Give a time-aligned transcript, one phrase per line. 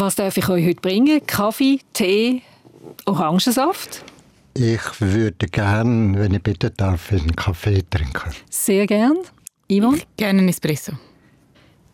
[0.00, 1.20] Was darf ich euch heute bringen?
[1.26, 2.42] Kaffee, Tee,
[3.04, 4.04] Orangensaft?
[4.54, 8.30] Ich würde gerne, wenn ich bitte darf, einen Kaffee trinken.
[8.48, 9.16] Sehr gern.
[9.66, 10.00] Ivan?
[10.16, 10.92] Gerne einen Espresso.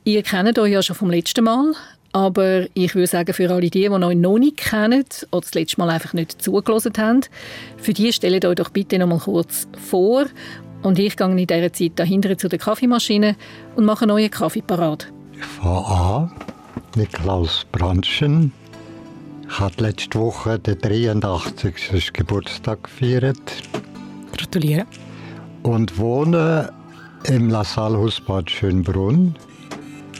[0.04, 1.72] Ihr kennt euch ja schon vom letzten Mal,
[2.12, 5.80] aber ich würde sagen, für alle die, die euch noch nicht kennen oder das letzte
[5.80, 7.22] Mal einfach nicht zugelassen haben,
[7.78, 10.26] für die stellt euch doch bitte noch mal kurz vor
[10.82, 13.34] und ich gehe in dieser Zeit dahinter zu der Kaffeemaschine
[13.76, 15.10] und mache einen neuen Kaffee parat.
[15.32, 16.53] Ich fange an.
[16.96, 18.52] Niklaus Branschen.
[19.48, 22.12] Ich habe letzte Woche den 83.
[22.12, 23.62] Geburtstag gefeiert.
[24.36, 24.86] Gratuliere.
[25.62, 26.72] Und wohne
[27.24, 29.34] im La Salle Bad Schönbrunn.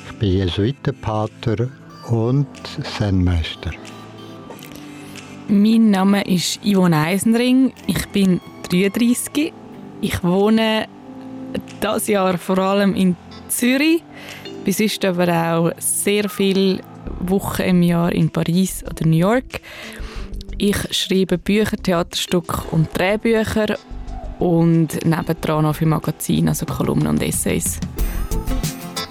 [0.07, 1.69] Ich bin Jesuitenpater
[2.09, 2.47] und
[2.97, 3.73] Zen-Meister.
[5.49, 7.73] Mein Name ist Yvonne Eisenring.
[7.87, 9.53] Ich bin 33.
[10.01, 10.87] Ich wohne
[11.81, 13.17] das Jahr vor allem in
[13.49, 14.03] Zürich.
[14.65, 16.81] Bis ist aber auch sehr viele
[17.21, 19.61] Wochen im Jahr in Paris oder New York.
[20.57, 23.77] Ich schreibe Bücher, Theaterstücke und Drehbücher
[24.39, 27.79] und nebendran noch für Magazine, also Kolumnen und Essays.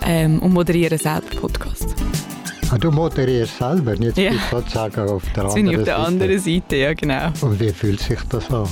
[0.06, 1.94] Ähm, und moderiere selber Podcasts.
[2.72, 4.32] Ah, du moderierst selber, jetzt ja.
[4.32, 5.56] bist du sozusagen auf der Jetzt anderen Seite.
[5.56, 7.32] bin ich auf der anderen Seite, ja genau.
[7.42, 8.68] Und wie fühlt sich das an?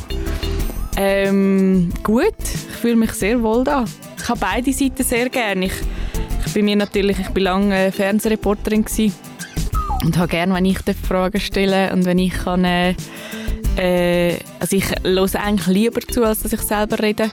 [0.98, 3.86] Ähm, gut, ich fühle mich sehr wohl da.
[4.18, 5.66] Ich habe beide Seiten sehr gerne.
[5.66, 5.74] Ich,
[6.52, 9.14] ich bin mir natürlich, ich bin lange Fernsehreporterin gewesen
[10.04, 12.94] und habe gerne, wenn ich Fragen stelle und wenn ich kann, äh,
[13.78, 17.32] äh, also ich höre eigentlich lieber zu, als dass ich selber rede,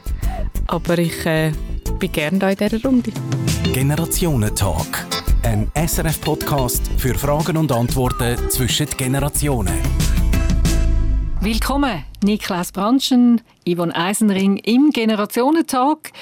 [0.69, 1.51] aber ich äh,
[1.99, 3.11] bin gerne da in dieser Runde.
[3.73, 5.05] Generationen-Talk.
[5.43, 9.81] Ein SRF-Podcast für Fragen und Antworten zwischen den Generationen.
[11.41, 16.13] Willkommen, Niklas Branschen, Yvonne Eisenring im Generationentag.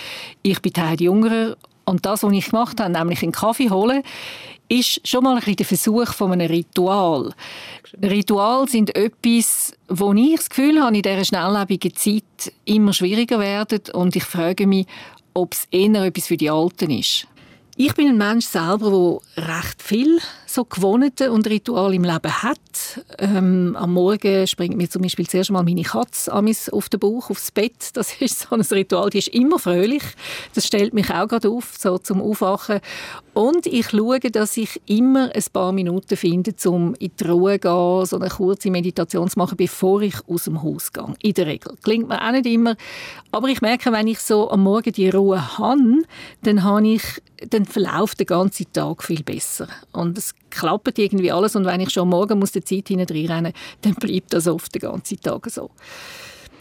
[0.41, 1.57] Ich bin Heidi Jungerer
[1.87, 4.03] und das, was ich gemacht habe, nämlich einen Kaffee holen,
[4.69, 7.33] ist schon mal ein der Versuch von einem Ritual.
[8.03, 13.83] Rituale sind etwas, wo ich das Gefühl habe, in dieser schnelllebigen Zeit immer schwieriger werden
[13.93, 14.87] und ich frage mich,
[15.35, 17.29] ob es eher etwas für die Alten ist.
[17.79, 22.59] Ich bin ein Mensch selber, der recht viel so Gewohnheiten und Rituale im Leben hat.
[23.19, 27.51] Ähm, am Morgen springt mir zum Beispiel zuerst mal meine Katze auf den Bauch, aufs
[27.51, 27.91] Bett.
[27.93, 30.03] Das ist so ein Ritual, die ist immer fröhlich.
[30.55, 32.81] Das stellt mich auch gerade auf, so zum Aufwachen.
[33.35, 37.69] Und ich schaue, dass ich immer ein paar Minuten finde, um in die Ruhe zu
[37.69, 41.13] gehen, so eine kurze Meditation zu machen, bevor ich aus dem Haus gehe.
[41.21, 41.77] In der Regel.
[41.83, 42.77] Klingt mir auch nicht immer.
[43.31, 46.05] Aber ich merke, wenn ich so am Morgen die Ruhe habe,
[46.43, 47.03] dann habe ich
[47.51, 49.69] dann verläuft der ganze Tag viel besser.
[49.93, 51.57] Und es klappt irgendwie alles.
[51.57, 55.21] Und wenn ich schon morgen muss der Zeit hineinrennen dann bleibt das oft den ganzen
[55.21, 55.71] Tag so.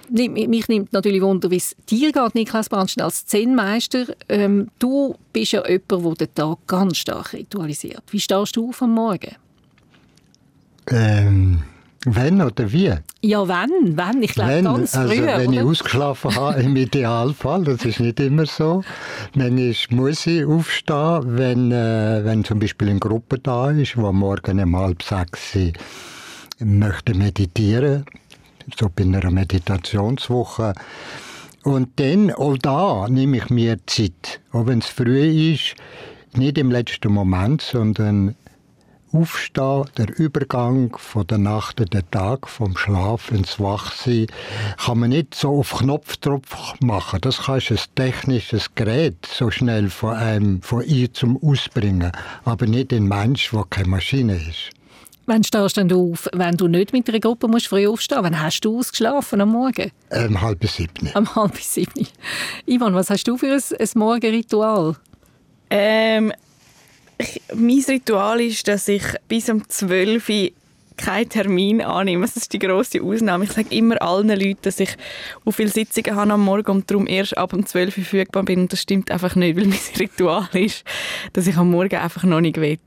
[0.10, 4.06] Mich nimmt natürlich Wunder, wie es dir geht, Niklas Brandschen, als Zen-Meister.
[4.30, 8.04] Ähm, du bist ja jemand, der den Tag ganz stark ritualisiert.
[8.12, 9.36] Wie stehst du auf am Morgen?
[10.88, 11.64] Ähm,
[12.06, 12.94] wenn oder wie?
[13.22, 14.24] Ja, wenn, wenn.
[14.24, 15.26] Ich glaube, ganz also, früh.
[15.26, 15.62] Wenn oder?
[15.62, 18.84] ich ausgeschlafen habe, im Idealfall, das ist nicht immer so.
[19.34, 24.60] Manchmal muss ich aufstehen, wenn, äh, wenn zum Beispiel eine Gruppe da ist, wo morgen
[24.60, 25.58] um halb sechs
[26.60, 28.06] möchte meditieren,
[28.80, 30.74] so bei einer Meditationswoche.
[31.64, 34.40] Und dann, auch da nehme ich mir Zeit.
[34.52, 35.76] Auch wenn es früh ist,
[36.38, 38.36] nicht im letzten Moment, sondern
[39.16, 44.28] Aufstehen, der Übergang von der Nacht in den Tag, vom Schlaf ins Wachsein,
[44.78, 46.44] kann man nicht so auf Knopfdruck
[46.82, 47.22] machen.
[47.22, 52.12] Das kannst du ein technisches Gerät so schnell von einem, von ihr zum Ausbringen,
[52.44, 54.72] aber nicht ein Mensch, der keine Maschine ist.
[55.28, 58.62] Wann stehst du auf, wenn du nicht mit einer Gruppe musst früh aufstehen Wann hast
[58.62, 59.92] du ausgeschlafen am Morgen?
[60.12, 61.10] Um halb sieben.
[61.16, 62.08] Am halb sieben.
[62.68, 64.96] Ivan, was hast du für ein, ein Morgenritual?
[65.72, 66.32] Ähm,
[67.18, 70.50] ich, mein Ritual ist, dass ich bis um 12 Uhr
[70.98, 72.26] keinen Termin annehme.
[72.26, 73.46] Das ist die grosse Ausnahme.
[73.46, 74.96] Ich sage immer allen Leuten, dass ich
[75.44, 78.62] so viele Sitzungen habe am Morgen und darum erst ab um 12 Uhr verfügbar bin.
[78.62, 80.84] Und das stimmt einfach nicht, weil mein Ritual ist,
[81.34, 82.78] dass ich am Morgen einfach noch nicht will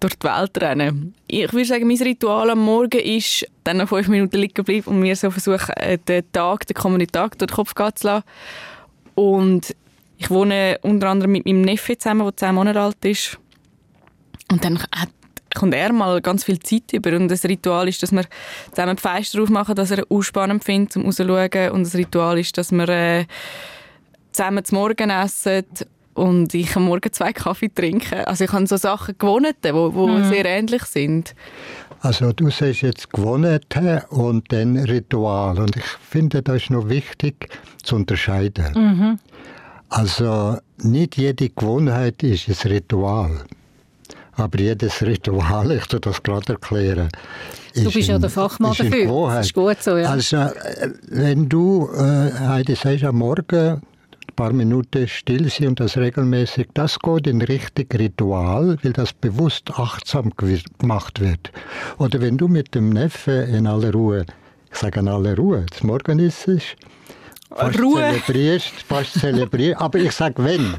[0.00, 1.14] durch die Welt rennen.
[1.26, 5.00] Ich würde sagen, mein Ritual am Morgen ist, dann noch fünf Minuten liegen bleiben und
[5.00, 8.24] mir so versuchen, äh, den Tag, den kommenden Tag durch den Kopf gehen zu lassen.
[9.14, 9.74] Und
[10.18, 13.38] ich wohne unter anderem mit meinem Neffe zusammen, der zehn Monate alt ist.
[14.54, 15.08] Und dann hat,
[15.52, 17.16] kommt er mal ganz viel Zeit über.
[17.16, 18.22] Und das Ritual ist, dass wir
[18.70, 21.70] zusammen die Fenster aufmachen, dass er ausspannend findet, um rauszuschauen.
[21.72, 23.24] Und das Ritual ist, dass wir äh,
[24.30, 25.64] zusammen zum Morgen essen
[26.14, 28.28] und ich am Morgen zwei Kaffee trinke.
[28.28, 30.28] Also ich habe so Sachen gewohnt, die wo, wo mhm.
[30.28, 31.34] sehr ähnlich sind.
[31.98, 35.58] Also du sagst jetzt Gewohnheiten und dann Ritual.
[35.58, 37.48] Und ich finde, das ist noch wichtig
[37.82, 38.72] zu unterscheiden.
[38.74, 39.18] Mhm.
[39.88, 43.44] Also nicht jede Gewohnheit ist ein Ritual.
[44.36, 47.08] Aber jedes Ritual, ich tu das gerade erklären.
[47.74, 48.90] Du bist ja der Fachmann dafür.
[48.90, 49.38] Gewohnheit.
[49.38, 50.10] Das ist gut so, ja.
[50.10, 53.80] Also, äh, wenn du, äh, Heidi, sagst, am Morgen
[54.34, 59.12] ein paar Minuten still sein und das regelmäßig, das geht in Richtung Ritual, weil das
[59.12, 61.52] bewusst achtsam gemacht wird.
[61.98, 64.24] Oder wenn du mit dem Neffen in aller Ruhe,
[64.72, 66.62] ich sage in aller Ruhe, zum Morgen ist es,
[67.56, 68.00] fast Ruhe.
[68.00, 70.74] zelebrierst, fast zelebrierst, aber ich sage wenn.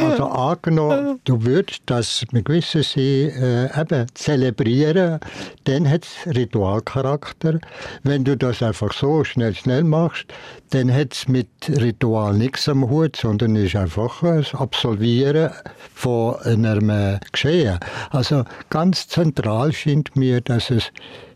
[0.00, 5.20] Also angenommen, du würdest das mit gewissen Sinn äh, eben zelebrieren,
[5.64, 7.58] dann hat es Ritualcharakter.
[8.02, 10.26] Wenn du das einfach so schnell, schnell machst,
[10.70, 15.50] dann hat es mit Ritual nichts am Hut, sondern ist einfach das Absolvieren
[15.94, 17.78] von einem Geschehen.
[18.10, 20.90] Also ganz zentral scheint mir, dass es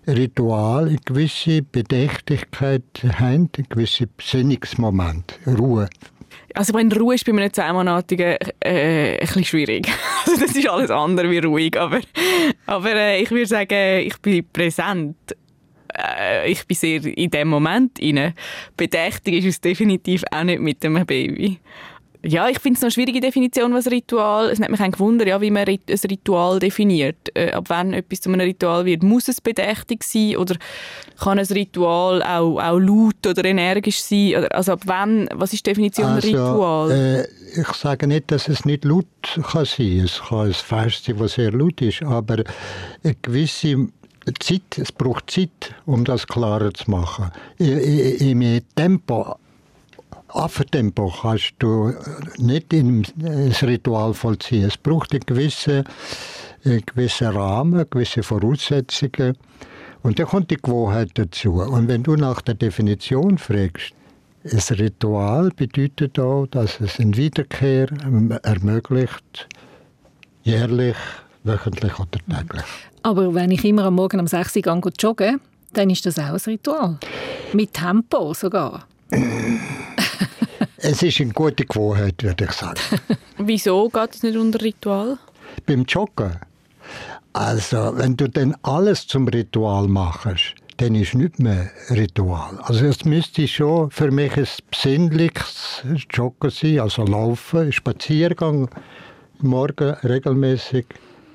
[0.09, 5.89] Ritual eine gewisse Bedächtigkeit hat, ein gewisser Besinnungsmoment, Ruhe.
[6.55, 9.89] Also wenn Ruhe ist bei einem zweimonatigen äh, ein bisschen schwierig.
[10.27, 12.01] Also das ist alles andere wie ruhig, aber,
[12.67, 15.17] aber äh, ich würde sagen, ich bin präsent.
[15.95, 18.35] Äh, ich bin sehr in dem Moment inne.
[18.77, 21.61] Bedächtig ist es definitiv auch nicht mit dem Baby.
[22.25, 24.51] Ja, ich finde es eine schwierige Definition, was Ritual.
[24.51, 27.17] Es hat mich gewundert, ja, wie man ein Ritual definiert.
[27.35, 30.57] Äh, ab wann etwas zu einem Ritual wird, muss es bedächtig sein oder
[31.21, 34.35] kann ein Ritual auch, auch laut oder energisch sein?
[34.37, 35.29] Oder, also ab wann?
[35.33, 36.91] Was ist die Definition Also, Ritual?
[36.91, 39.07] Äh, ich sage nicht, dass es nicht laut
[39.51, 40.03] kann sein.
[40.05, 42.43] Es kann ein Fest sein, das sehr laut ist, aber
[43.05, 43.89] eine gewisse
[44.41, 47.31] Zeit, es braucht Zeit, um das klarer zu machen.
[47.59, 49.37] Im Tempo,
[50.29, 51.93] Affentempo kannst du
[52.37, 54.65] nicht in ein Ritual vollziehen.
[54.65, 55.85] Es braucht einen gewissen,
[56.65, 59.37] einen gewissen Rahmen, gewisse Voraussetzungen.
[60.03, 61.55] Und dann kommt die Gewohnheit dazu.
[61.55, 63.93] Und wenn du nach der Definition fragst,
[64.45, 69.49] ein Ritual bedeutet auch, dass es eine Wiederkehr ähm, ermöglicht,
[70.45, 70.97] jährlich,
[71.43, 72.65] wöchentlich oder täglich.
[73.03, 75.41] Aber wenn ich immer am Morgen um 6 Uhr gehe joggen,
[75.73, 76.99] dann ist das auch ein Ritual.
[77.53, 78.87] Mit Tempo sogar.
[80.79, 82.81] Es ist eine gute Gewohnheit, würde ich sagen.
[83.39, 85.19] Wieso geht es nicht unter Ritual?
[85.67, 86.37] Beim Joggen,
[87.33, 92.59] also wenn du dann alles zum Ritual machst, dann ist nicht mehr Ritual.
[92.63, 95.83] Also es müsste schon für mich ein besinnliches
[96.13, 98.69] Joggen sein, also Laufen, Spaziergang,
[99.41, 100.87] morgen regelmäßig.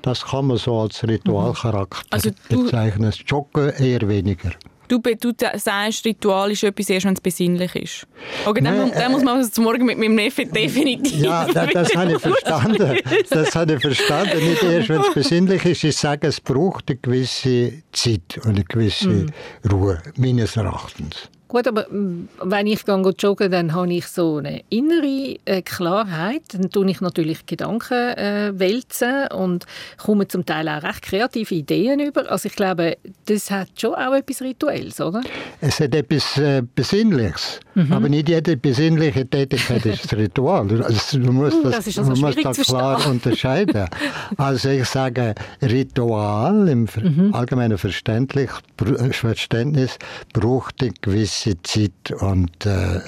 [0.02, 3.04] Das kann man so als Ritualcharakter Also du- bezeichnen.
[3.04, 4.50] Das Joggen eher weniger.
[4.86, 8.06] Du, du sagst, Ritual ist etwas erst, wenn es besinnlich ist.
[8.44, 11.72] Okay, dann, mu- dann muss man also zum Morgen mit meinem Neffen definitiv Ja, das,
[11.72, 12.98] das habe ich verstanden.
[13.30, 14.38] Das habe ich verstanden.
[14.48, 15.84] Nicht erst, wenn es besinnlich ist.
[15.84, 19.26] Ich sage, es braucht eine gewisse Zeit und eine gewisse
[19.70, 21.30] Ruhe, meines Erachtens.
[21.54, 26.42] Gut, aber mm, wenn ich gehe joggen, dann habe ich so eine innere äh, Klarheit.
[26.52, 29.64] Dann tue ich natürlich Gedanken äh, wälzen und
[29.96, 32.28] komme zum Teil auch recht kreative Ideen über.
[32.28, 32.96] Also ich glaube,
[33.26, 35.20] das hat schon auch etwas Rituelles, oder?
[35.60, 37.60] Es hat etwas äh, Besinnliches.
[37.90, 40.82] Aber nicht jede besinnliche Tätigkeit ist ein Ritual.
[40.82, 43.88] Also, du musst das, Das ist also man muss das klar unterscheiden.
[44.36, 47.02] Also ich sage, Ritual im ver-
[47.32, 49.98] allgemeinen br- Verständnis
[50.32, 52.98] braucht eine gewisse Zeit und äh,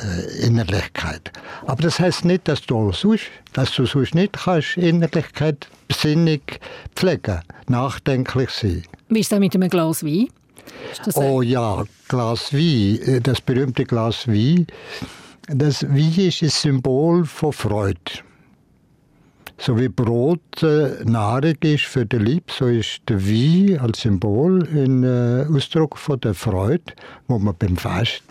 [0.40, 1.32] Innerlichkeit.
[1.66, 6.40] Aber das heißt nicht, dass du sonst, dass du sonst nicht kannst Innerlichkeit, Besinnung
[6.94, 8.82] pflegen, nachdenklich sein.
[9.08, 10.28] Wie ist das mit einem Glas Wein?
[11.14, 14.66] Oh ja, Glas Wein, äh, das berühmte Glas Wein.
[15.48, 18.25] Das Wein ist ein Symbol von Freude.
[19.58, 24.62] So wie Brot äh, Nahrung ist für den Lieb, so ist der Wein als Symbol
[24.68, 26.92] ein äh, Ausdruck von der Freude,
[27.26, 28.22] wo man beim Fest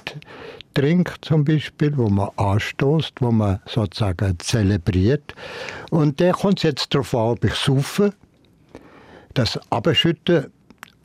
[0.75, 5.33] trinkt zum Beispiel, wo man anstoßt, wo man sozusagen zelebriert.
[5.89, 8.13] Und da kommt jetzt darauf an, ob ich saufe,
[9.33, 10.51] das abschütten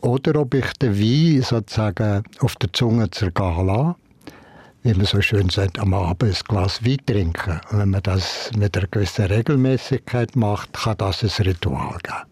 [0.02, 3.94] oder ob ich den Wein sozusagen auf der Zunge zergehen lasse.
[4.82, 7.60] Wie man so schön sagt, am Abend ein Glas Wein trinken.
[7.70, 12.30] Und wenn man das mit einer gewissen Regelmäßigkeit macht, kann das ein Ritual geben.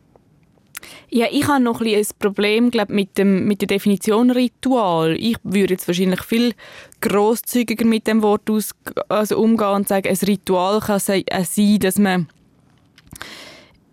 [1.10, 5.16] Ja, ich habe noch ein, ein Problem glaub, mit, dem, mit der Definition Ritual.
[5.18, 6.54] Ich würde jetzt wahrscheinlich viel
[7.00, 8.74] großzügiger mit dem Wort aus,
[9.08, 12.28] also umgehen und sagen, ein Ritual kann auch sein, dass man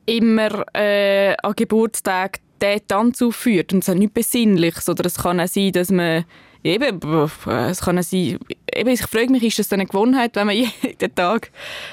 [0.06, 4.88] immer äh, an Geburtstag den Tanz aufführt und es hat nichts Besinnliches.
[4.90, 6.26] Oder es kann auch sein, dass man
[6.66, 7.00] eben,
[7.70, 8.40] es kann sein,
[8.74, 11.52] eben, ich frage mich, ist das eine Gewohnheit, wenn man jeden Tag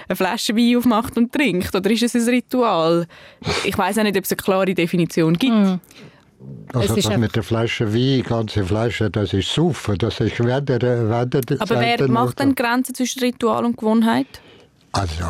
[0.08, 1.74] eine Flasche Wein aufmacht und trinkt?
[1.74, 3.06] Oder ist es ein Ritual?
[3.64, 5.78] Ich weiß auch nicht, ob es eine klare Definition gibt.
[6.72, 9.96] Also Es ist das mit der Flasche Wein, ganze Flasche, das ist Saufen.
[9.98, 14.26] Das ist weder, weder Aber wer macht dann Grenzen zwischen Ritual und Gewohnheit?
[14.92, 15.24] Also,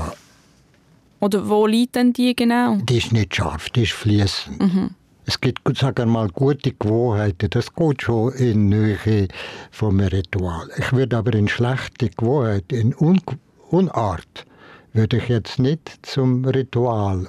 [1.21, 2.77] Oder wo liegt denn die genau?
[2.83, 4.61] Die ist nicht scharf, die ist fließend.
[4.61, 4.91] Mhm.
[5.33, 7.49] Es gibt, sagen wir mal, gute Gewohnheiten.
[7.49, 9.29] Das geht schon in Nähe
[9.71, 10.69] vom Ritual.
[10.77, 13.19] Ich würde aber in schlechte Gewohnheiten, in Un
[13.71, 14.45] Unart,
[14.93, 17.29] würde ich jetzt nicht zum Ritual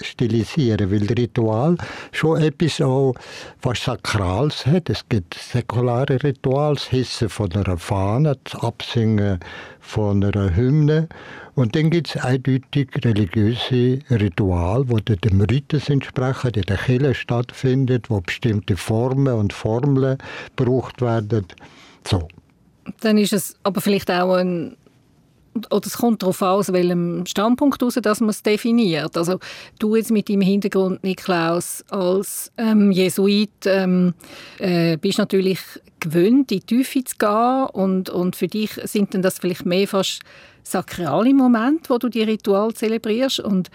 [0.00, 1.76] stilisieren, weil Ritual
[2.12, 3.14] schon etwas auch
[3.62, 4.90] was Sakrales hat.
[4.90, 9.38] Es gibt säkulare Rituals, Hissen von einer Fahne, das Absingen
[9.80, 11.08] von einer Hymne.
[11.54, 17.14] Und dann gibt es eindeutig religiöse Rituale, die dem Ritus entsprechen, die in der Kirche
[17.14, 20.18] stattfinden, wo bestimmte Formen und Formeln
[20.56, 21.46] gebraucht werden.
[22.06, 22.28] So.
[23.00, 24.76] Dann ist es aber vielleicht auch ein
[25.70, 29.16] oder es kommt darauf an, aus welchem Standpunkt heraus, dass man es definiert.
[29.16, 29.38] Also
[29.78, 34.14] du jetzt mit deinem Hintergrund, Niklaus, als ähm, Jesuit ähm,
[34.58, 35.60] äh, bist natürlich
[36.00, 39.88] gewöhnt, in die Tiefe zu gehen und, und für dich sind dann das vielleicht mehr
[39.88, 40.20] fast
[40.62, 43.70] sakrale Momente, wo du die Ritual zelebrierst und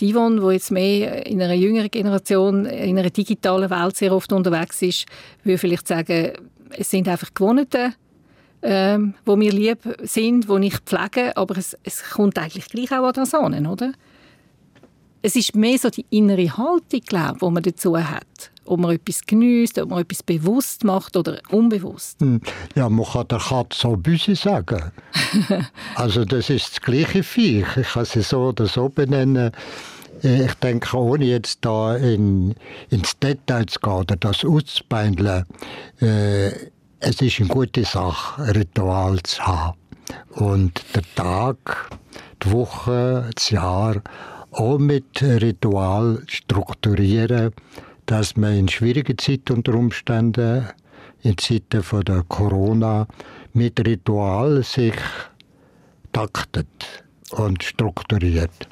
[0.00, 4.32] die Yvonne, die jetzt mehr in einer jüngeren Generation, in einer digitalen Welt sehr oft
[4.32, 5.06] unterwegs ist,
[5.42, 6.32] würde vielleicht sagen,
[6.70, 7.94] es sind einfach gewohnte
[8.68, 13.06] ähm, wo mir lieb sind, wo ich pflege, aber es, es kommt eigentlich gleich auch
[13.06, 13.92] an das an, oder?
[15.22, 18.50] Es ist mehr so die innere Haltung, glaube die man dazu hat.
[18.64, 22.20] Ob man etwas genießt, ob man etwas bewusst macht oder unbewusst.
[22.20, 22.40] Hm.
[22.74, 24.90] Ja, man kann der Katze so Büsi sagen.
[25.94, 27.76] also das ist das gleiche Viech.
[27.76, 29.52] Ich kann sie so oder so benennen.
[30.24, 32.56] Äh, ich denke, ohne jetzt da in,
[32.90, 35.44] ins Detail zu gehen oder das auszubeindeln,
[36.00, 36.50] äh,
[37.00, 39.78] es ist eine gute Sache, Ritual zu haben.
[40.30, 41.90] Und der Tag,
[42.42, 44.02] die Woche, das Jahr
[44.52, 47.52] auch mit Ritual strukturieren,
[48.06, 50.66] dass man in schwierigen Zeiten unter Umständen,
[51.22, 53.06] in Zeiten von der Corona,
[53.52, 54.94] mit Ritual sich
[56.12, 58.68] taktet und strukturiert.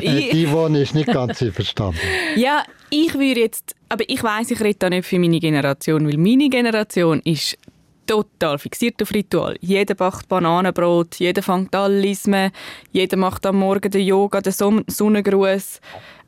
[0.00, 1.98] Äh, die Yvonne ist nicht ganz verstanden.
[2.36, 6.16] Ja, ich würde jetzt, aber ich weiß, ich rede da nicht für meine Generation, weil
[6.16, 7.58] meine Generation ist
[8.06, 9.56] total fixiert auf Ritual.
[9.60, 12.50] Jeder backt Bananenbrot, jeder fängt an lesen,
[12.90, 14.52] jeder macht am Morgen den Yoga, den
[14.86, 15.80] Sonnengruß.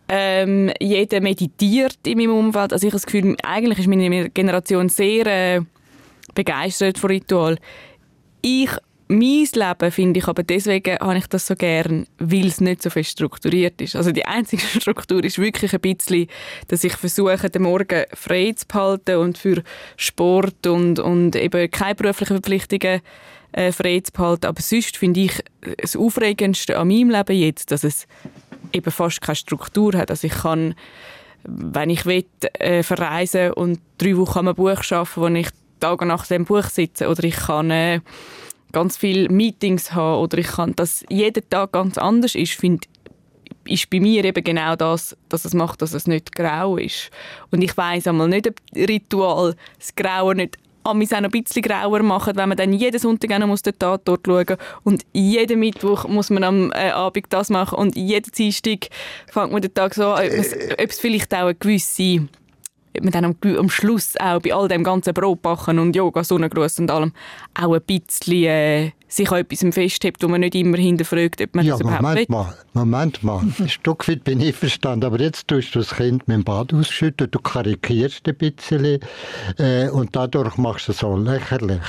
[0.07, 2.73] Ähm, jeder meditiert in meinem Umfeld.
[2.73, 5.61] Also ich habe das Gefühl, eigentlich ist meine Generation sehr äh,
[6.35, 7.59] begeistert von Ritual.
[8.43, 8.71] Ich
[9.09, 12.91] mein Leben finde ich aber deswegen habe ich das so gern, weil es nicht so
[12.91, 13.97] fest strukturiert ist.
[13.97, 16.27] Also die einzige Struktur ist wirklich ein bisschen,
[16.69, 19.63] dass ich versuche, den Morgen frei zu behalten und für
[19.97, 23.03] Sport und, und eben keine beruflichen Verpflichtungen
[23.53, 24.47] äh, frei zu behalten.
[24.47, 25.45] Aber sonst finde ich
[25.81, 28.07] das Aufregendste an meinem Leben jetzt, dass es
[28.73, 30.11] eben fast keine Struktur hat.
[30.11, 30.75] Also ich kann,
[31.45, 35.49] wenn ich will, äh, verreisen und drei Wochen am Buch arbeiten, wo ich
[35.81, 38.01] Tage nach dem Buch sitze oder ich kann äh,
[38.75, 42.87] ganz viele Meetings habe oder ich kann, dass jeder Tag ganz anders ist, finde
[43.67, 47.11] ist bei mir eben genau das, dass es macht, dass es nicht grau ist.
[47.51, 51.63] Und ich weiß einmal nicht, ob Ritual das Graue nicht amis auch noch ein bisschen
[51.63, 54.57] grauer machen, wenn man dann jeden Sonntag auch muss den Tatort schauen.
[54.83, 57.79] Und jeden Mittwoch muss man am äh, Abend das machen.
[57.79, 58.89] Und jeden Dienstag
[59.33, 62.29] fängt man den Tag so an, ob es vielleicht auch eine gewisse
[63.03, 66.91] man dann am, am, Schluss auch bei all dem ganzen Brotbacken und Yoga, Sonnengruß und
[66.91, 67.13] allem
[67.55, 71.65] auch ein bisschen äh, sich an etwas festhebt, wo man nicht immer hinterfragt, ob man
[71.65, 72.27] ja, das überhaupt Moment will.
[72.29, 73.43] mal, Moment mal.
[73.59, 76.73] ein Stück weit bin ich verstanden, aber jetzt tust du das Kind mit dem Bad
[76.73, 79.01] ausschütten, du karikierst ein bisschen
[79.59, 81.83] äh, und dadurch machst du es so lächerlich.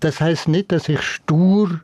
[0.00, 1.80] Das heißt nicht, dass ich stur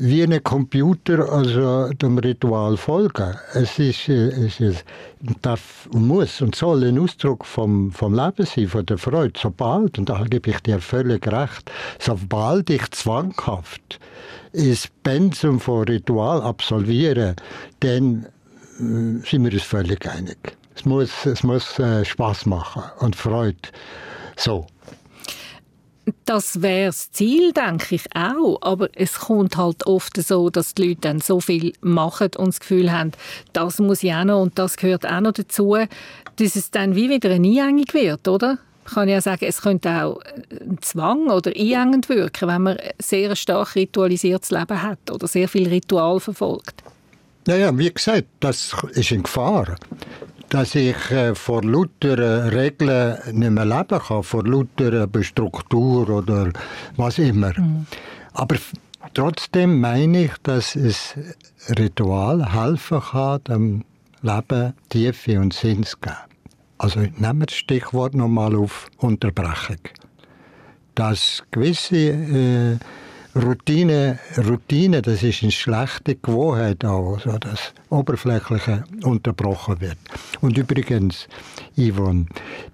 [0.00, 3.34] wie ein Computer also dem Ritual folgen.
[3.54, 4.84] Es ist, äh, es ist
[5.42, 9.32] darf muss und soll ein Ausdruck vom, vom Leben sein, von der Freude.
[9.36, 13.98] Sobald, und da gebe ich dir völlig recht, sobald ich zwanghaft
[14.52, 17.34] das Pensum von Ritual absolviere,
[17.80, 18.26] dann
[18.78, 20.56] äh, sind wir uns völlig einig.
[20.76, 23.58] Es muss, es muss äh, Spaß machen und Freude.
[24.36, 24.66] So.
[26.24, 28.58] Das wäre das Ziel, denke ich auch.
[28.62, 32.60] Aber es kommt halt oft so, dass die Leute dann so viel machen und das
[32.60, 33.12] Gefühl haben,
[33.52, 35.76] das muss ich auch noch und das gehört auch noch dazu,
[36.36, 38.58] dass es dann wie wieder eine Einengung wird, oder?
[38.84, 43.36] Man kann ja sagen, es könnte auch ein Zwang oder einengend wirken, wenn man sehr
[43.36, 46.82] stark ritualisiertes Leben hat oder sehr viel Ritual verfolgt.
[47.46, 49.76] Naja, wie gesagt, das ist in Gefahr
[50.48, 56.50] dass ich äh, vor lauter Regeln nicht mehr leben kann, vor lauter Struktur oder
[56.96, 57.52] was immer.
[57.58, 57.86] Mhm.
[58.32, 58.56] Aber
[59.14, 61.14] trotzdem meine ich, dass es
[61.78, 63.84] Ritual helfen kann, dem
[64.22, 66.16] Leben Tiefe und Sinn zu geben.
[66.78, 69.80] Also nehmen wir das Stichwort nochmal auf Unterbrechung.
[70.94, 72.78] Dass gewisse äh,
[73.38, 79.96] Routine, Routine, das ist eine schlechte Gewohnheit auch, so dass Oberflächliche unterbrochen wird.
[80.40, 81.28] Und übrigens,
[81.76, 82.26] Yvonne,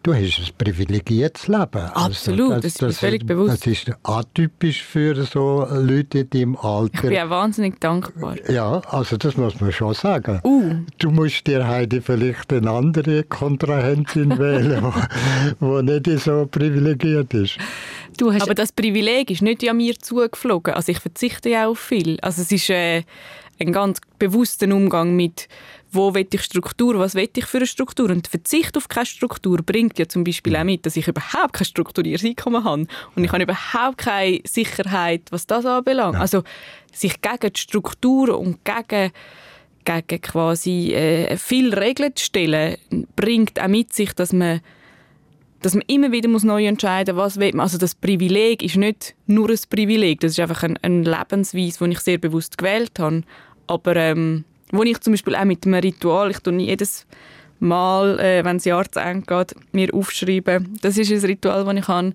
[0.02, 1.90] du hast ein privilegiertes Leben.
[1.92, 3.50] Also, Absolut, also das, das, ist mir völlig bewusst.
[3.50, 7.04] Das ist atypisch für so Leute in deinem Alter.
[7.04, 8.36] Ich bin auch wahnsinnig dankbar.
[8.48, 10.40] Ja, also das muss man schon sagen.
[10.44, 10.76] Uh.
[10.98, 14.82] Du musst dir heute vielleicht eine andere Kontrahentin wählen,
[15.60, 17.58] die nicht so privilegiert ist.
[18.22, 20.74] Aber das Privileg ist nicht an mir zugeflogen.
[20.74, 22.18] Also ich verzichte ja auf viel.
[22.20, 23.02] Also es ist äh,
[23.58, 25.48] ein ganz bewusster Umgang mit
[25.94, 28.10] wo will ich Struktur, was will ich für eine Struktur.
[28.10, 31.52] Und der Verzicht auf keine Struktur bringt ja zum Beispiel auch mit, dass ich überhaupt
[31.52, 32.86] kein strukturiertes Einkommen habe.
[33.14, 36.14] Und ich habe überhaupt keine Sicherheit, was das anbelangt.
[36.14, 36.20] Ja.
[36.20, 36.42] Also
[36.92, 39.12] sich gegen die Struktur und gegen
[39.84, 42.76] gegen quasi äh, viel Regeln zu stellen,
[43.16, 44.62] bringt auch mit sich, dass man
[45.64, 47.60] dass man immer wieder muss neu entscheiden muss, was will man.
[47.60, 51.92] Also das Privileg ist nicht nur ein Privileg, das ist einfach ein, ein Lebensweise, den
[51.92, 53.22] ich sehr bewusst gewählt habe.
[53.66, 57.06] Aber ähm, wo ich zum Beispiel auch mit einem Ritual, ich tue jedes
[57.60, 61.74] Mal, äh, wenn das Jahr zu Ende geht, mir aufschreiben, das ist ein Ritual, das
[61.76, 62.12] ich habe,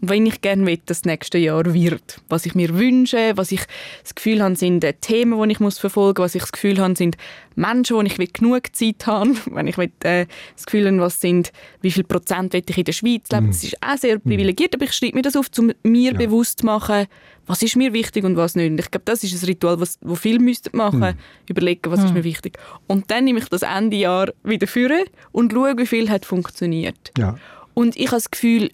[0.00, 2.20] wenn ich gerne will, dass das nächste Jahr wird.
[2.28, 3.62] Was ich mir wünsche, was ich
[4.02, 6.78] das Gefühl habe, sind äh, Themen, die ich muss verfolgen muss, was ich das Gefühl
[6.78, 7.16] habe, sind
[7.56, 11.52] Menschen, wo ich genug Zeit habe, wenn ich will, äh, das Gefühl habe, was sind,
[11.80, 13.46] wie viel Prozent will ich in der Schweiz leben.
[13.46, 13.50] Mm.
[13.50, 14.22] Das ist auch sehr mhm.
[14.22, 16.18] privilegiert, aber ich schreibe mir das auf, um mir ja.
[16.18, 17.06] bewusst zu machen,
[17.46, 18.70] was ist mir wichtig und was nicht.
[18.70, 21.50] Und ich glaube, das ist ein Ritual, was, wo viele müssten machen, mm.
[21.50, 22.04] überlegen, was mm.
[22.04, 22.58] ist mir wichtig.
[22.86, 27.10] Und dann nehme ich das Ende Jahr wieder führen und schaue, wie viel hat funktioniert.
[27.18, 27.36] Ja.
[27.74, 28.70] Und ich habe das Gefühl,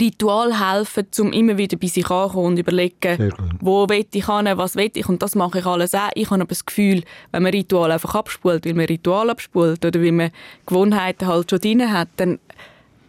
[0.00, 4.76] Ritual helfen, um immer wieder bei sich anzukommen und überlegen, wo will ich hin, was
[4.76, 5.08] will ich.
[5.08, 6.10] Und das mache ich alles auch.
[6.14, 10.00] Ich habe aber das Gefühl, wenn man Ritual einfach abspult, weil man Ritual abspult oder
[10.00, 10.30] weil man
[10.66, 12.38] Gewohnheiten halt schon drin hat, dann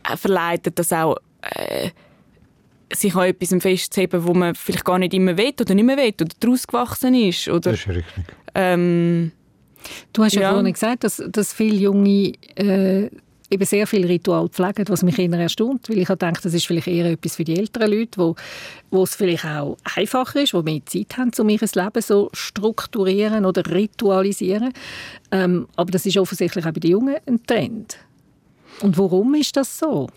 [0.09, 1.89] äh, verleitet das auch, äh,
[2.91, 6.13] sich an etwas festzuheben, wo man vielleicht gar nicht immer will oder nicht mehr will
[6.21, 7.47] oder daraus gewachsen ist.
[7.47, 8.25] Oder, das ist richtig.
[8.55, 9.31] Ähm,
[10.13, 13.09] du hast ja, ja vorhin gesagt, dass, dass viele junge äh,
[13.49, 16.87] eben sehr viel Ritual pflegen, was mich eher erstaunt, weil ich denke, das ist vielleicht
[16.87, 18.35] eher etwas für die älteren Leute, wo,
[18.89, 23.45] wo es vielleicht auch einfacher ist, wo mehr Zeit haben, um ihr Leben so strukturieren
[23.45, 24.73] oder ritualisieren.
[25.31, 27.97] Ähm, aber das ist offensichtlich auch bei den Jungen ein Trend.
[28.81, 30.07] Und warum ist das so?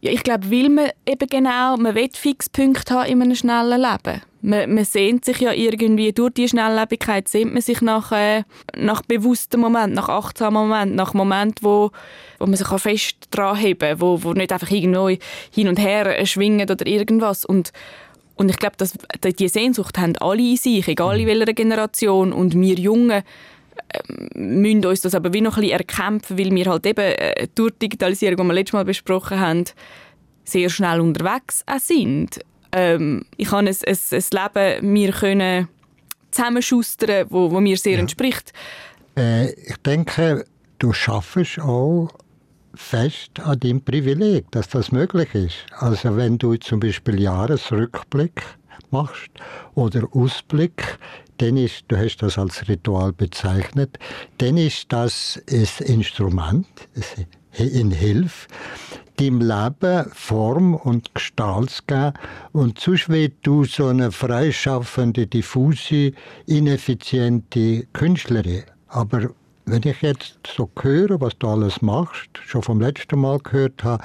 [0.00, 4.20] Ja, ich glaube, weil man eben genau, man will Fixpunkte haben in einem schnellen Leben.
[4.46, 8.42] Man, man sehnt sich ja irgendwie, durch die Schnelllebigkeit sehnt man sich nach, äh,
[8.76, 11.90] nach bewussten Momenten, nach achtsamen Momenten, nach Momenten, wo,
[12.38, 16.18] wo man sich auch fest dran heben wo, wo nicht einfach irgendwo hin und her
[16.18, 17.46] äh, schwingen oder irgendwas.
[17.46, 17.72] Und,
[18.36, 22.32] und ich glaube, diese Sehnsucht haben alle in sich, egal in welcher Generation.
[22.32, 23.22] Und wir Jungen
[24.34, 27.72] müssen uns das aber wie noch ein bisschen erkämpfen, weil wir halt eben äh, durch
[27.72, 29.64] die Digitalisierung, die wir letztes Mal besprochen haben,
[30.44, 32.40] sehr schnell unterwegs sind.
[32.74, 35.68] Ähm, ich habe ein, ein, ein Leben mir können
[36.32, 38.00] zusammenschustern, wo, wo mir sehr ja.
[38.00, 38.52] entspricht.
[39.16, 40.44] Äh, ich denke,
[40.78, 42.08] du schaffst auch
[42.74, 45.66] fest an deinem Privileg, dass das möglich ist.
[45.78, 48.42] Also wenn du zum Beispiel Jahresrückblick
[48.90, 49.30] machst
[49.74, 50.98] oder Ausblick,
[51.38, 53.98] dann ist, du hast das als Ritual bezeichnet,
[54.38, 56.66] dann ist das ein Instrument,
[57.58, 58.48] in Hilfe,
[59.16, 62.12] deinem Leben Form und Gestalt zu geben.
[62.52, 66.12] Und sonst wird du so eine freischaffende, diffuse,
[66.46, 68.64] ineffiziente Künstlerin.
[68.88, 69.30] Aber
[69.66, 74.04] wenn ich jetzt so höre, was du alles machst, schon vom letzten Mal gehört habe,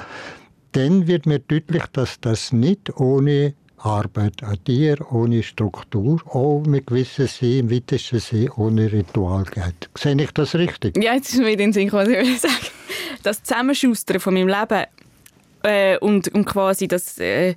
[0.72, 6.88] dann wird mir deutlich, dass das nicht ohne Arbeit an dir, ohne Struktur, auch mit
[6.88, 9.90] gewissen See, im weitesten See, ohne Ritual geht.
[9.98, 11.02] Sehe ich das richtig?
[11.02, 12.56] Ja, jetzt ist mir in den Sinn, was ich sagen.
[13.24, 14.86] Das Zusammenschustern von meinem Leben
[15.64, 17.56] äh, und, und quasi das, äh,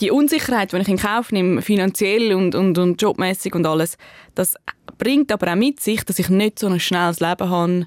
[0.00, 3.96] die Unsicherheit, die ich in Kauf nehme, finanziell und, und, und jobmäßig und alles,
[4.34, 4.54] das
[4.98, 7.86] bringt aber auch mit sich, dass ich nicht so ein schnelles Leben habe,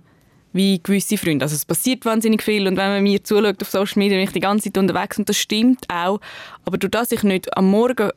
[0.54, 1.46] wie gewisse Freunde.
[1.46, 4.34] Also es passiert wahnsinnig viel und wenn man mir zuschaut auf Social Media, bin ich
[4.34, 6.20] die ganze Zeit unterwegs und das stimmt auch.
[6.66, 8.10] Aber durch das ich nicht am Morgen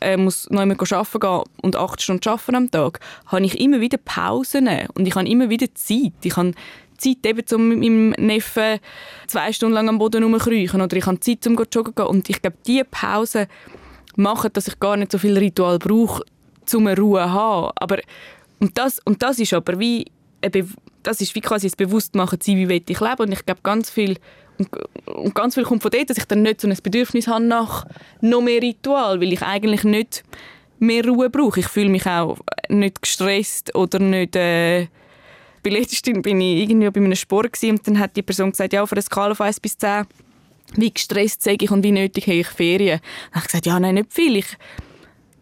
[0.00, 3.80] äh, muss noch einmal arbeiten gehen und acht Stunden arbeiten am Tag, habe ich immer
[3.80, 6.12] wieder Pausen und ich habe immer wieder Zeit.
[6.22, 6.52] Ich habe
[6.98, 8.80] Zeit, eben, um mit meinem Neffen
[9.26, 12.06] zwei Stunden lang am Boden rumzukriechen oder ich habe Zeit, um joggen zu gehen.
[12.06, 13.46] Und ich glaube, diese Pausen
[14.16, 16.24] machen, dass ich gar nicht so viel Ritual brauche,
[16.74, 17.72] um eine Ruhe zu haben.
[17.76, 17.98] Aber,
[18.60, 20.06] und, das, und das ist aber wie
[21.06, 23.20] das ist wie quasi das Bewusstmachen, wie ich leben.
[23.20, 24.18] Und ich glaube, ganz viel
[25.06, 27.84] und, ganz viel kommt von dort, dass ich dann nicht so ein Bedürfnis habe nach
[28.20, 30.24] noch mehr Ritual, weil ich eigentlich nicht
[30.78, 31.60] mehr Ruhe brauche.
[31.60, 32.38] Ich fühle mich auch
[32.68, 34.36] nicht gestresst oder nicht...
[34.36, 34.88] Äh,
[35.62, 38.84] bei letztem bin ich irgendwie bei einem Sport und dann hat die Person gesagt, ja,
[38.84, 40.06] auf einer Skala von 1 bis 10,
[40.76, 43.00] wie gestresst sage ich und wie nötig habe ich Ferien.
[43.00, 44.36] Dann habe ich gesagt, ja, nein, nicht viel.
[44.36, 44.46] Ich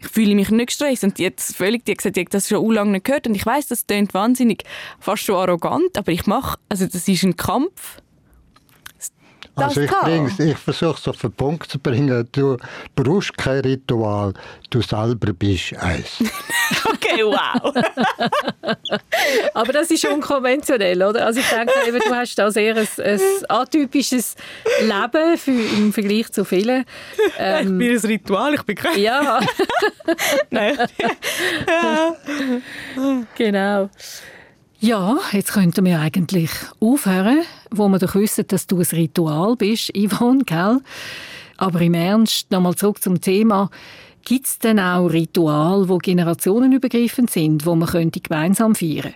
[0.08, 1.04] fühle mich nicht gestresst.
[1.04, 3.26] Und jetzt völlig, die gesagt, ich das schon lange nicht gehört.
[3.26, 4.64] Und ich weiß, das klingt wahnsinnig,
[5.00, 7.98] fast schon arrogant, aber ich mache, also das ist ein Kampf.
[9.56, 12.28] Also ich, ich versuche es auf den Punkt zu bringen.
[12.32, 12.56] Du
[12.96, 14.34] brauchst kein Ritual,
[14.70, 16.18] du selber bist eins.
[16.84, 17.72] okay, wow.
[19.54, 21.26] Aber das ist unkonventionell, oder?
[21.26, 24.34] Also ich denke, eben, du hast da sehr ein, ein atypisches
[24.80, 26.84] Leben für, im Vergleich zu vielen.
[27.38, 28.98] Ähm, ich bin ein Ritual, ich bin kein...
[28.98, 29.40] Ja.
[30.50, 30.76] Nein.
[31.68, 32.16] ja.
[33.36, 33.90] Genau.
[34.84, 39.90] Ja, jetzt könnten wir eigentlich aufhören, wo wir doch wissen, dass du ein Ritual bist,
[39.96, 40.80] Yvonne, gell?
[41.56, 43.70] Aber im Ernst, nochmal zurück zum Thema.
[44.26, 49.14] Gibt es denn auch Rituale, die generationenübergreifend sind, wo man könnte gemeinsam feiern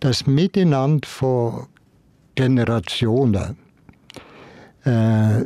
[0.00, 1.66] Das Miteinander von
[2.34, 3.58] Generationen
[4.84, 5.44] äh,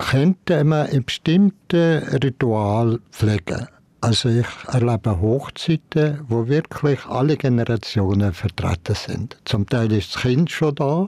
[0.00, 3.68] könnte man ein bestimmtes Ritual pflegen.
[4.02, 9.36] Also ich erlebe Hochzeiten, wo wirklich alle Generationen vertreten sind.
[9.44, 11.06] Zum Teil ist das Kind schon da,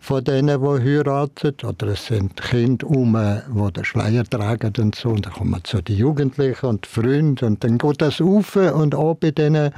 [0.00, 5.10] von denen, die heiraten, oder es sind Kinder um, die den Schleier tragen und so,
[5.10, 8.96] und dann kommen zu den Jugendlichen und die Freunde, und dann geht das auf und
[8.96, 9.70] auch bei diesen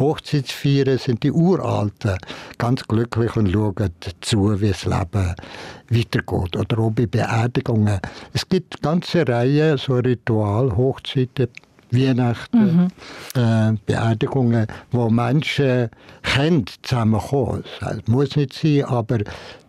[0.00, 2.16] Hochzeitsfeiern sind die Uralten
[2.58, 5.34] ganz glücklich und schauen zu, wie das Leben
[5.90, 6.56] weitergeht.
[6.56, 8.00] Oder auch bei Beerdigungen.
[8.32, 11.48] Es gibt eine ganze Reihe so Ritual, Hochzeiten,
[11.92, 12.90] Weihnachten,
[13.34, 13.40] mhm.
[13.40, 15.90] äh, Beerdigungen, wo Menschen
[16.22, 17.64] können zusammenkommen.
[17.80, 19.18] Das muss nicht sein, aber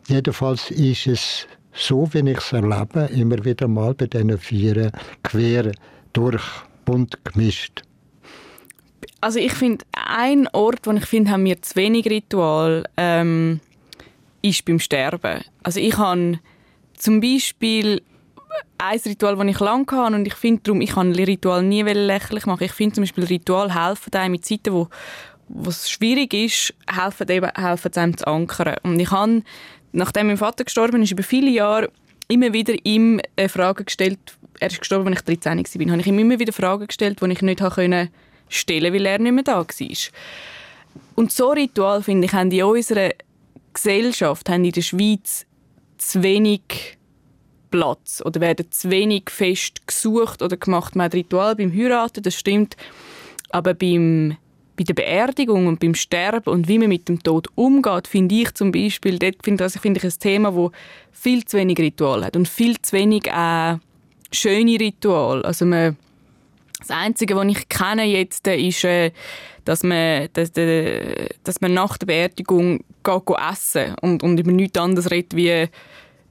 [0.08, 4.92] jedenfalls ist es so, wie ich es erlebe, immer wieder mal bei diesen Vieren
[5.24, 5.72] quer
[6.14, 6.44] durch
[6.86, 7.84] bunt gemischt.
[9.22, 13.60] Also ich finde, ein Ort, wo ich finde, haben wir zu wenig Ritual, ähm,
[14.42, 15.42] ist beim Sterben.
[15.62, 16.40] Also ich habe
[16.98, 18.02] zum Beispiel
[18.80, 22.48] ein Ritual, das ich lange hatte und ich finde darum, ich kann Ritual nie lächerlich
[22.48, 22.64] machen.
[22.64, 24.88] Ich finde zum Beispiel Ritual helfen einem in Zeiten, wo
[25.48, 28.76] was schwierig ist, helfen helfen einem zu ankern.
[28.84, 29.44] Und ich habe,
[29.92, 31.92] nachdem mein Vater gestorben ist, über viele Jahre
[32.28, 34.20] immer wieder ihm äh, Fragen gestellt.
[34.60, 35.92] Er ist gestorben, als ich 13 war.
[35.92, 38.10] Habe ich ihm immer wieder Fragen gestellt, die ich nicht können
[38.54, 39.98] stellen, weil er nicht mehr da war.
[41.16, 43.12] Und so Ritual, finde ich, haben in unserer
[43.74, 45.46] Gesellschaft, haben in der Schweiz
[45.98, 46.98] zu wenig
[47.70, 50.96] Platz oder werden zu wenig fest gesucht oder gemacht.
[50.96, 52.76] Man hat Ritual beim Heiraten, das stimmt,
[53.50, 54.38] aber beim
[54.78, 58.54] bei der Beerdigung und beim Sterben und wie man mit dem Tod umgeht, finde ich
[58.54, 60.72] zum Beispiel, dort finde also find ich ein Thema, wo
[61.12, 63.78] viel zu wenig Ritual hat und viel zu wenig äh,
[64.32, 65.44] schöne Ritual.
[65.44, 65.98] Also man
[66.82, 69.12] das Einzige, was ich kenne jetzt, ist, äh,
[69.66, 75.12] dass man, dass, dass man nach der Beerdigung geht essen und, und über nichts anderes
[75.12, 75.68] redet wie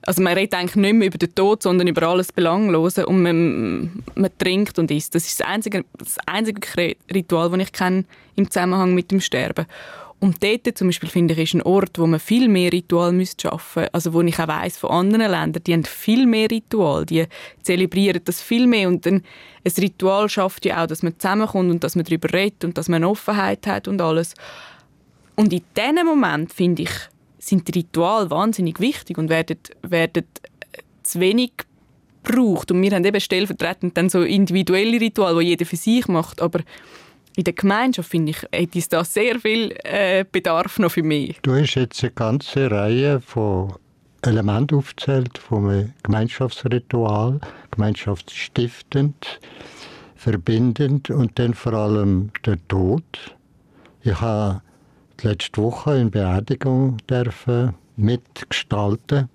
[0.07, 4.03] also man redet eigentlich nicht mehr über den Tod, sondern über alles Belanglose und man,
[4.15, 5.15] man trinkt und isst.
[5.15, 8.05] Das ist das einzige, das einzige Ritual, das ich kenne
[8.37, 9.67] im Zusammenhang mit dem Sterben.
[10.21, 13.49] Und dort zum Beispiel finde ich, ist ein Ort, wo man viel mehr Ritual müsste
[13.49, 13.95] schaffen müsste.
[13.95, 17.25] Also wo ich auch weiss von anderen Ländern, die haben viel mehr Ritual, die
[17.63, 19.23] zelebrieren das viel mehr und dann
[19.65, 22.89] ein Ritual schafft ja auch, dass man zusammenkommt und dass man darüber redet und dass
[22.89, 24.35] man eine Offenheit hat und alles.
[25.37, 26.93] Und in diesem Moment, finde ich,
[27.39, 30.25] sind die Rituale wahnsinnig wichtig und werden, werden
[31.03, 31.53] zu wenig
[32.23, 32.71] gebraucht.
[32.71, 36.61] Und wir haben eben stellvertretend dann so individuelle Rituale, die jeder für sich macht, aber
[37.37, 41.39] in der Gemeinschaft, finde ich, hat es da sehr viel äh, Bedarf noch für mich.
[41.43, 43.75] Du hast jetzt eine ganze Reihe von
[44.23, 47.41] Elementen aufgezählt, vom Gemeinschaftsritual,
[47.71, 49.41] gemeinschaftsstiftend,
[50.17, 53.37] verbindend und dann vor allem der Tod.
[54.03, 54.61] Ich habe
[55.23, 59.29] letzte Woche in Beerdigung dürfen mitgestalten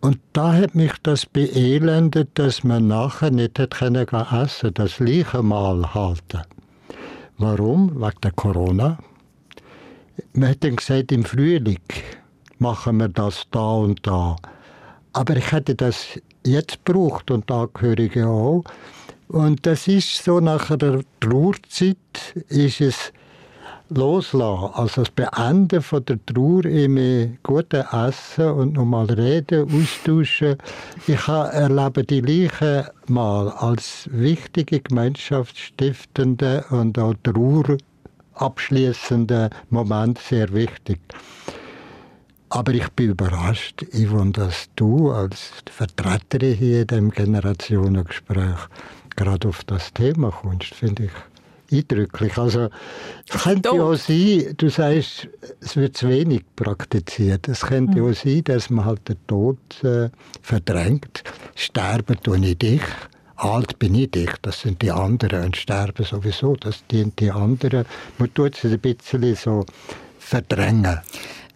[0.00, 5.94] und da hat mich das beelendet, dass man nachher nicht hat können essen das Leichenmahl
[5.94, 6.42] halten.
[7.38, 8.00] Warum?
[8.00, 8.98] Wegen der Corona.
[10.32, 11.78] Man hat dann gesagt, im Frühling
[12.58, 14.36] machen wir das da und da.
[15.12, 18.64] Aber ich hätte das jetzt gebraucht und Angehörige auch.
[19.28, 21.96] Und das ist so, nach der Trauerzeit
[22.48, 23.12] ist es
[23.88, 30.56] loslassen, also das Beenden von der Trauer im guten Essen und nochmal reden, austauschen.
[31.06, 37.76] Ich erlebe die Leiche mal als wichtige gemeinschaftsstiftende und auch Trauer
[38.34, 41.00] abschließende Moment sehr wichtig.
[42.48, 48.68] Aber ich bin überrascht, Yvonne, dass du als Vertreterin hier in diesem Generationengespräch
[49.16, 51.35] gerade auf das Thema kommst, finde ich
[51.70, 52.36] eindrücklich.
[52.38, 52.68] Also,
[53.28, 55.28] es könnte ja auch sein, du sagst,
[55.60, 57.48] es wird zu wenig praktiziert.
[57.48, 58.10] Es könnte mhm.
[58.10, 60.10] auch sein, dass man halt den Tod äh,
[60.42, 61.24] verdrängt.
[61.54, 62.82] Sterben tue ich dich,
[63.36, 67.84] alt bin ich dich, das sind die anderen und sterben sowieso, das sind die anderen.
[68.18, 69.64] Man tut es ein bisschen so
[70.18, 71.00] verdrängen.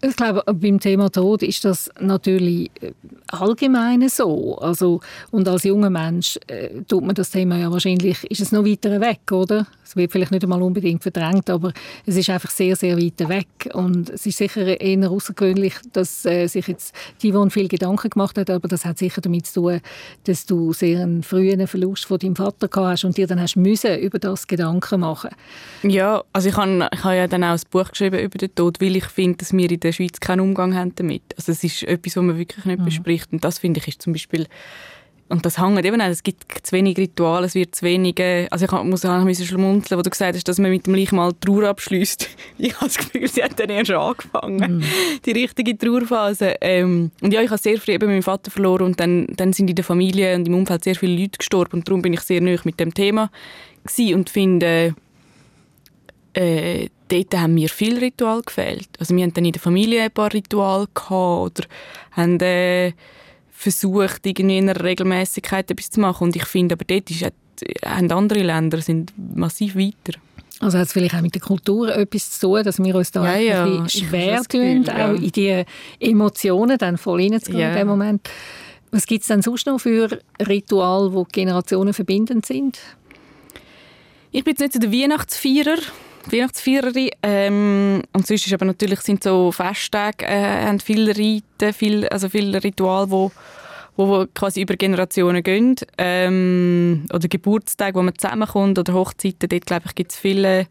[0.03, 2.93] Ich glaube, beim Thema Tod ist das natürlich äh,
[3.29, 4.57] allgemein so.
[4.57, 8.65] Also, und als junger Mensch äh, tut man das Thema ja wahrscheinlich, ist es noch
[8.65, 9.67] weiter weg, oder?
[9.85, 11.73] Es wird vielleicht nicht einmal unbedingt verdrängt, aber
[12.07, 13.75] es ist einfach sehr, sehr weit weg.
[13.75, 18.49] Und es ist sicher eher außergewöhnlich, dass äh, sich jetzt Yvonne viel Gedanken gemacht hat,
[18.49, 19.81] aber das hat sicher damit zu tun,
[20.25, 23.57] dass du sehr einen frühen Verlust von deinem Vater gehabt hast und dir dann hast
[23.57, 25.31] müssen über das Gedanken machen.
[25.83, 28.81] Ja, also ich habe, ich habe ja dann auch ein Buch geschrieben über den Tod,
[28.81, 31.23] weil ich finde, dass wir in der Schweiz keinen Umgang haben damit.
[31.37, 32.85] Also es ist etwas, was man wirklich nicht mhm.
[32.85, 34.47] bespricht und das finde ich ist zum Beispiel
[35.31, 38.65] und das hängt eben auch, es gibt zu wenig Rituale, es wird zu wenig, also
[38.65, 41.33] ich muss ein bisschen schmunzeln, wo du gesagt hast, dass man mit dem Leich mal
[41.41, 42.29] Trauer abschließt.
[42.59, 44.85] Ich habe das Gefühl, sie hat dann erst angefangen, mm.
[45.25, 46.57] die richtige Trauerphase.
[46.61, 49.71] Ähm, und ja, ich habe sehr früh eben meinen Vater verloren und dann, dann sind
[49.71, 52.41] in der Familie und im Umfeld sehr viele Leute gestorben und darum bin ich sehr
[52.41, 53.31] nah mit dem Thema
[54.13, 54.95] und finde,
[56.35, 58.89] äh, dort haben mir viel Ritual gefehlt.
[58.99, 61.65] Also wir hatten dann in der Familie ein paar Rituale oder
[62.13, 62.93] haben äh,
[63.51, 66.25] versucht, irgendwie in einer Regelmäßigkeit etwas zu machen.
[66.25, 67.27] Und ich finde, aber dort ist,
[67.85, 70.19] haben andere Länder sind massiv weiter.
[70.61, 73.39] Also hat es vielleicht auch mit der Kultur etwas zu tun, dass wir uns da
[73.39, 75.09] ja, ein bisschen schwer tun, ja.
[75.09, 75.65] auch in die
[75.99, 77.71] Emotionen dann voll reinzugehen ja.
[77.71, 78.29] in dem Moment.
[78.91, 82.79] Was gibt es denn sonst noch für Rituale, die Generationen verbindend sind?
[84.33, 84.93] Ich bin jetzt nicht so der
[86.27, 86.93] Weihnachtsfeierer.
[87.23, 92.29] Ähm, und sonst ist aber natürlich sind so Festtage, äh, haben viele Riten, viel, also
[92.29, 93.33] viele Rituale, wo,
[93.97, 95.77] wo quasi über Generationen gehen.
[95.99, 99.49] Ähm, oder Geburtstage, wo man zusammenkommt oder Hochzeiten.
[99.49, 100.67] Dort, glaube ich, gibt es viele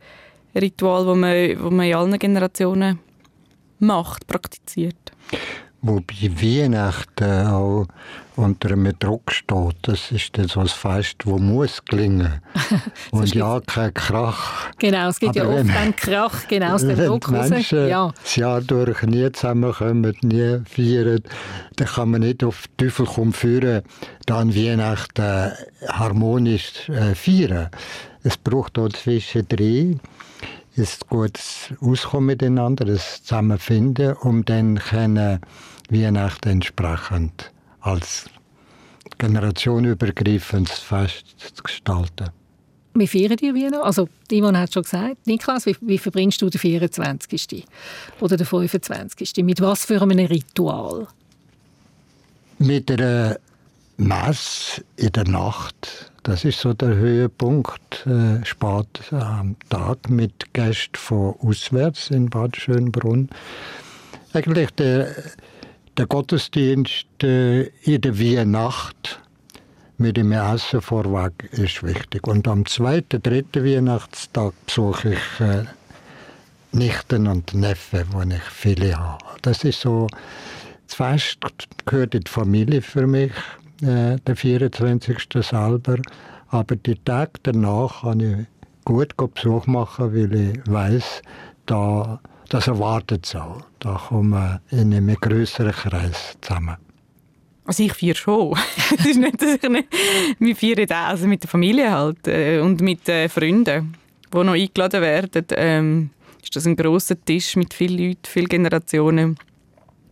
[0.55, 2.99] Rituale, wo man, wo man in allen Generationen
[3.79, 4.95] macht, praktiziert.
[5.82, 7.88] Wobei Weihnachten auch
[8.36, 9.76] unter einem Druck steht.
[9.82, 12.42] Das ist so ein Fest, das muss gelingen.
[13.12, 14.72] Und ja, kein Krach.
[14.78, 17.50] Genau, es gibt Aber ja oft einen Krach, genau aus dem Druck raus.
[17.50, 18.12] Menschen ja.
[18.22, 21.22] das Jahr durch nie zusammenkommen, nie feiern,
[21.76, 23.84] dann kann man nicht auf Teufel kommen führen,
[24.26, 25.52] dann Weihnachten
[25.88, 27.70] harmonisch äh, feiern.
[28.24, 30.02] Es braucht auch zwischendrin
[30.80, 35.39] ein gutes Auskommen miteinander, ein Zusammenfinden, um dann können
[35.89, 38.30] Weihnachten entsprechend als
[39.18, 42.30] generationenübergreifendes Fest zu gestalten.
[42.94, 43.86] Wie feiern die Weihnachten?
[43.86, 47.65] Also, Dimon hat schon gesagt, Niklas, wie, wie verbringst du den 24.
[48.20, 49.44] oder den 25.?
[49.44, 51.08] Mit was für einem Ritual?
[52.58, 53.38] Mit einer
[53.98, 56.12] Messe in der Nacht.
[56.30, 58.39] Das ist so der Höhepunkt, äh,
[59.15, 63.30] am Tag mit Gästen von auswärts in Bad Schönbrunn.
[64.34, 65.08] Eigentlich der
[65.98, 69.20] der Gottesdienst äh, in der Weihnacht
[69.98, 72.28] mit dem Essen vorweg ist wichtig.
[72.28, 75.63] Und am zweiten, dritten Weihnachtstag besuche ich äh,
[76.72, 79.26] Nichten und Neffen, wo ich viele habe.
[79.42, 80.08] Das ist so,
[80.86, 81.39] das Fest
[81.86, 83.34] gehört in die Familie für mich,
[83.82, 85.18] äh, der 24.
[85.42, 85.98] selber.
[86.48, 88.46] Aber die Tage danach kann ich
[88.86, 91.22] gut Besuch machen, weil ich weiß,
[91.65, 93.62] da das erwartet es auch.
[93.80, 96.78] Da kommen wir in einem größeren Kreis zusammen.
[97.63, 98.58] Also ich feiere schon.
[98.98, 99.88] es ist nicht, dass ich nicht...
[100.39, 103.96] Wir feiern das also mit der Familie halt äh, und mit äh, Freunden,
[104.34, 105.46] die noch eingeladen werden.
[105.52, 106.10] Ähm,
[106.42, 109.38] ist das ein grosser Tisch mit vielen Leuten, vielen Generationen,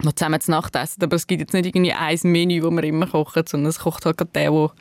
[0.03, 1.03] die zusammen zu Nacht essen.
[1.03, 4.05] Aber es gibt jetzt nicht irgendwie ein Menü, das wir immer kochen, sondern es kocht
[4.05, 4.71] halt der, der,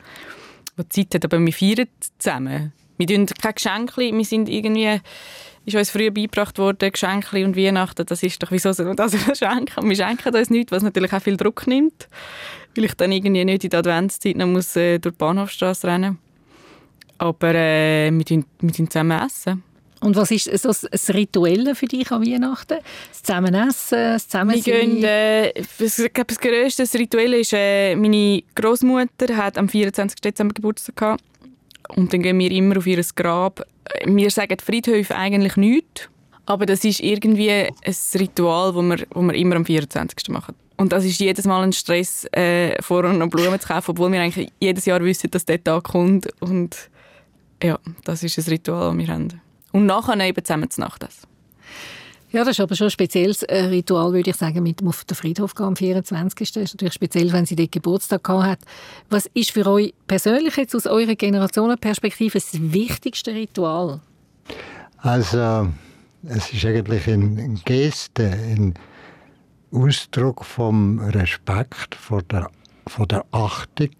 [0.77, 1.25] der Zeit hat.
[1.25, 1.87] Aber wir feiern
[2.19, 2.73] zusammen.
[2.97, 4.99] Wir tun keine Geschenke, wir sind irgendwie
[5.67, 9.11] ist uns früher beigebracht worden, Geschenke und Weihnachten, das ist doch, wieso sollen wir das
[9.37, 9.89] schenken?
[9.89, 12.07] wir schenken uns nichts, was natürlich auch viel Druck nimmt,
[12.75, 16.19] weil ich dann irgendwie nicht in der Adventszeit noch muss, äh, durch die Bahnhofstrasse rennen
[17.17, 19.61] Aber äh, wir, tun, wir tun zusammen essen.
[19.99, 22.77] Und was ist so das Rituelle für dich an Weihnachten?
[23.09, 24.65] Das Zusammenessen, das Zusammensein?
[24.65, 30.21] Wir gehen, äh, ich glaube, das grösste Rituell ist, äh, meine Großmutter hat am 24.
[30.21, 31.23] Dezember Geburtstag gehabt.
[31.95, 33.65] Und dann gehen wir immer auf ihr Grab.
[34.05, 36.09] Wir sagen Friedhöfe eigentlich nichts,
[36.45, 37.73] aber das ist irgendwie ein
[38.15, 40.29] Ritual, das wir, das wir immer am 24.
[40.29, 40.55] machen.
[40.75, 44.21] Und das ist jedes Mal ein Stress, äh, vorher noch Blumen zu kaufen, obwohl wir
[44.21, 46.27] eigentlich jedes Jahr wissen, dass der Tag kommt.
[46.39, 46.89] Und
[47.63, 49.46] ja, das ist ein Ritual, das wir haben.
[49.71, 51.27] Und nachher eben zusammen zu Nacht essen.
[52.29, 55.15] Ja, das ist aber schon ein spezielles äh, Ritual, würde ich sagen, mit auf den
[55.15, 56.51] Friedhof gehen am 24.
[56.51, 58.59] Das ist natürlich speziell, wenn sie dort Geburtstag gehabt hat.
[59.09, 64.01] Was ist für euch persönlich jetzt aus eurer Generationenperspektive das wichtigste Ritual?
[64.97, 65.69] Also,
[66.23, 68.73] es ist eigentlich eine Geste, ein
[69.71, 72.49] Ausdruck vom Respekt, vor der,
[72.87, 73.95] vor der Achtung.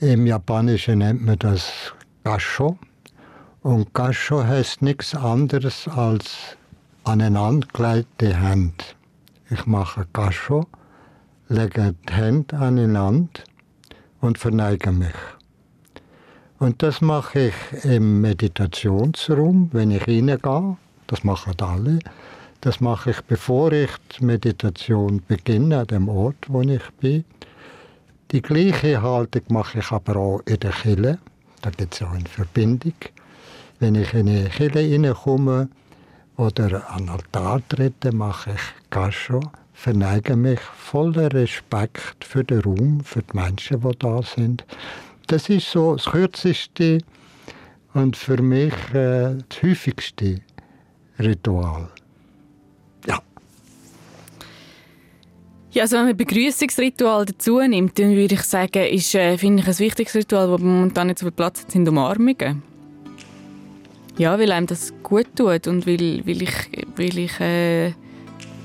[0.00, 2.78] Im Japanischen nennt man das Gasho.
[3.68, 6.56] Und Gasho heißt nichts anderes als
[7.04, 8.82] aneinandergelegte Hände.
[9.50, 10.66] Ich mache Gasho,
[11.50, 13.42] lege die Hände aneinander
[14.22, 15.20] und verneige mich.
[16.58, 20.78] Und das mache ich im Meditationsraum, wenn ich reingehe.
[21.06, 21.98] Das machen alle.
[22.62, 27.22] Das mache ich, bevor ich die Meditation beginne, an dem Ort, wo ich bin.
[28.30, 31.18] Die gleiche Haltung mache ich aber auch in der Kille.
[31.60, 32.94] Da gibt es auch eine Verbindung.
[33.80, 35.68] Wenn ich in eine Kille hineinkomme
[36.36, 39.40] oder an den Altar trete, mache ich Gascho,
[39.72, 44.64] verneige mich voller Respekt für den Raum, für die Menschen, die da sind.
[45.28, 46.98] Das ist so das kürzeste
[47.94, 50.40] und für mich äh, das häufigste
[51.20, 51.88] Ritual.
[53.06, 53.20] Ja.
[55.70, 59.68] Ja, also wenn man Begrüßungsritual dazu nimmt, dann würde ich sagen, ist, äh, finde ich,
[59.68, 62.62] ein wichtiges Ritual, das momentan nicht so viel Platz sind Umarmungen.
[64.18, 66.52] Ja, weil einem das gut tut und weil, weil ich,
[66.96, 67.92] weil ich äh,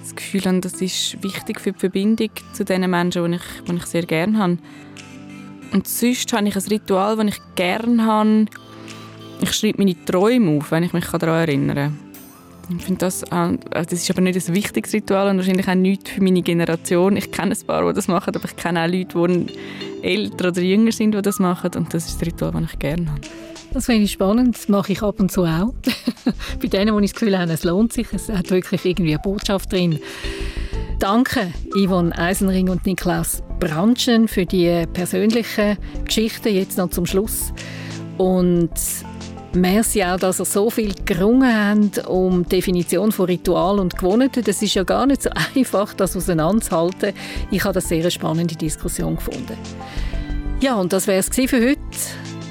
[0.01, 3.75] das Gefühl habe, das ist wichtig für die Verbindung zu den Menschen, die ich, die
[3.75, 4.57] ich sehr gerne habe.
[5.71, 8.45] Und sonst habe ich ein Ritual, das ich gerne habe.
[9.41, 11.99] Ich schreibe meine Träume auf, wenn ich mich daran erinnern kann.
[12.75, 16.09] Ich finde das, äh, das ist aber nicht ein wichtiges Ritual und wahrscheinlich auch nicht
[16.09, 17.15] für meine Generation.
[17.15, 19.53] Ich kenne ein paar, die das machen, aber ich kenne auch Leute, die
[20.01, 21.71] älter oder jünger sind, die das machen.
[21.75, 23.21] Und das ist das Ritual, das ich gerne habe.
[23.73, 24.55] Das finde ich spannend.
[24.55, 25.73] Das mache ich ab und zu auch.
[26.61, 28.07] Bei denen, die ich das Gefühl habe, es lohnt sich.
[28.13, 29.99] Es hat wirklich irgendwie eine Botschaft drin.
[30.99, 37.51] Danke, Yvonne Eisenring und Niklaus Branschen, für die persönlichen Geschichten jetzt noch zum Schluss.
[38.17, 38.71] Und
[39.55, 44.43] Merci auch, dass ihr so viel gerungen habt um die Definition von Ritual und Gewohnheiten.
[44.43, 47.13] Das ist ja gar nicht so einfach, das auseinanderzuhalten.
[47.51, 49.57] Ich habe das sehr eine spannende Diskussion gefunden.
[50.59, 51.79] Ja, und das wäre es für heute.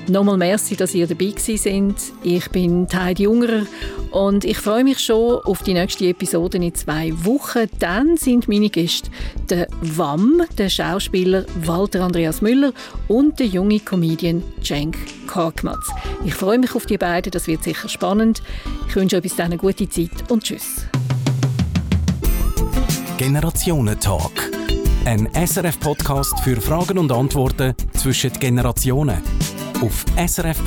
[0.09, 1.95] Nochmal merci, dass ihr dabei sind.
[2.25, 3.67] Ich bin Heidi Jungerer
[4.11, 7.67] und ich freue mich schon auf die nächste Episode in zwei Wochen.
[7.79, 9.11] Dann sind meine Gäste
[9.49, 12.73] der WAM, der Schauspieler Walter Andreas Müller
[13.07, 14.97] und der junge Comedian Cenk
[15.29, 15.89] Korkmaz.
[16.25, 18.43] Ich freue mich auf die beiden, das wird sicher spannend.
[18.89, 20.85] Ich wünsche euch bis dann eine gute Zeit und tschüss.
[23.19, 24.51] Generationentalk.
[25.05, 29.23] Ein SRF-Podcast für Fragen und Antworten zwischen Generationen
[29.83, 30.63] auf srf.ch/audio.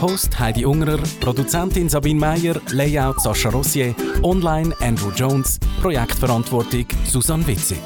[0.00, 7.78] Host Heidi Ungerer, Produzentin Sabine Meyer, Layout Sascha Rossier, Online Andrew Jones, Projektverantwortung Susanne Witzig.